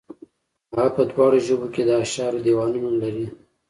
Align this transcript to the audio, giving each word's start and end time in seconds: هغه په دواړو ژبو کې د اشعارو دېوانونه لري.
هغه 0.75 0.89
په 0.95 1.03
دواړو 1.11 1.37
ژبو 1.47 1.67
کې 1.73 1.81
د 1.85 1.89
اشعارو 2.03 2.43
دېوانونه 2.45 2.89
لري. 3.03 3.25